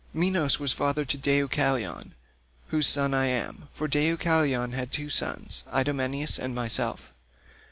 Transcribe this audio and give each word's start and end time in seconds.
152 0.13 0.19
Minos 0.33 0.59
was 0.59 0.73
father 0.73 1.05
to 1.05 1.15
Deucalion, 1.15 2.15
whose 2.69 2.87
son 2.87 3.13
I 3.13 3.27
am, 3.27 3.67
for 3.71 3.87
Deucalion 3.87 4.71
had 4.73 4.91
two 4.91 5.11
sons 5.11 5.63
Idomeneus 5.71 6.39
and 6.39 6.55
myself. 6.55 7.13